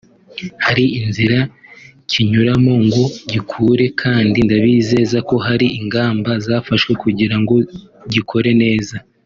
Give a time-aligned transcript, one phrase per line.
[0.65, 1.39] Hari inzira
[2.11, 7.55] kinyuramo ngo gikure kandi ndabizeza ko hari ingamba zafashwe kugira ngo
[8.13, 8.95] gikore neza